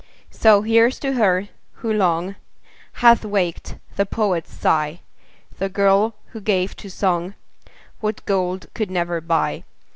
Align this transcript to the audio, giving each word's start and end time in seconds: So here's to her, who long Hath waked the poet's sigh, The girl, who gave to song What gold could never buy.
So 0.31 0.63
here's 0.63 0.97
to 1.01 1.13
her, 1.13 1.49
who 1.73 1.93
long 1.93 2.35
Hath 3.05 3.23
waked 3.23 3.75
the 3.97 4.05
poet's 4.07 4.51
sigh, 4.51 5.01
The 5.59 5.69
girl, 5.69 6.15
who 6.31 6.41
gave 6.41 6.75
to 6.77 6.89
song 6.89 7.35
What 7.99 8.25
gold 8.25 8.65
could 8.73 8.89
never 8.89 9.21
buy. 9.21 9.63